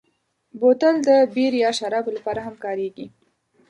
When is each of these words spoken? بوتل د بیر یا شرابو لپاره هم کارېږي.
بوتل 0.59 0.95
د 1.07 1.09
بیر 1.35 1.53
یا 1.63 1.69
شرابو 1.79 2.11
لپاره 2.17 2.39
هم 2.47 2.55
کارېږي. 2.63 3.05